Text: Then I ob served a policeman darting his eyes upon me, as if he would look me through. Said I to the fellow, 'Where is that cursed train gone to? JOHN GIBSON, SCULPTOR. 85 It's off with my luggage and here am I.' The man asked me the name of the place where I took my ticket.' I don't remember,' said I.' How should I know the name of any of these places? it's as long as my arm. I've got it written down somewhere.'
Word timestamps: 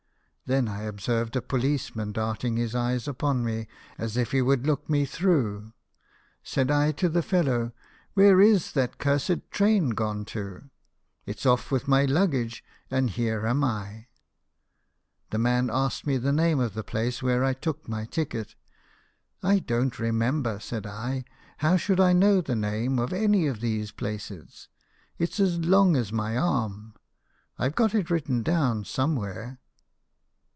Then 0.47 0.67
I 0.67 0.85
ob 0.85 0.99
served 0.99 1.37
a 1.37 1.41
policeman 1.41 2.11
darting 2.11 2.57
his 2.57 2.75
eyes 2.75 3.07
upon 3.07 3.45
me, 3.45 3.69
as 3.97 4.17
if 4.17 4.33
he 4.33 4.41
would 4.41 4.67
look 4.67 4.89
me 4.89 5.05
through. 5.05 5.71
Said 6.43 6.69
I 6.69 6.91
to 6.91 7.07
the 7.07 7.23
fellow, 7.23 7.71
'Where 8.15 8.41
is 8.41 8.73
that 8.73 8.97
cursed 8.97 9.49
train 9.49 9.91
gone 9.91 10.25
to? 10.25 10.33
JOHN 10.33 10.43
GIBSON, 10.43 10.59
SCULPTOR. 10.59 11.31
85 11.31 11.31
It's 11.31 11.45
off 11.45 11.71
with 11.71 11.87
my 11.87 12.03
luggage 12.03 12.65
and 12.89 13.09
here 13.11 13.47
am 13.47 13.63
I.' 13.63 14.07
The 15.29 15.37
man 15.37 15.69
asked 15.71 16.05
me 16.05 16.17
the 16.17 16.33
name 16.33 16.59
of 16.59 16.73
the 16.73 16.83
place 16.83 17.23
where 17.23 17.45
I 17.45 17.53
took 17.53 17.87
my 17.87 18.03
ticket.' 18.03 18.55
I 19.41 19.59
don't 19.59 19.99
remember,' 19.99 20.59
said 20.59 20.85
I.' 20.85 21.23
How 21.59 21.77
should 21.77 22.01
I 22.01 22.11
know 22.11 22.41
the 22.41 22.57
name 22.57 22.99
of 22.99 23.13
any 23.13 23.47
of 23.47 23.61
these 23.61 23.93
places? 23.93 24.67
it's 25.17 25.39
as 25.39 25.59
long 25.59 25.95
as 25.95 26.11
my 26.11 26.35
arm. 26.37 26.95
I've 27.57 27.75
got 27.75 27.95
it 27.95 28.09
written 28.09 28.43
down 28.43 28.83
somewhere.' 28.83 29.57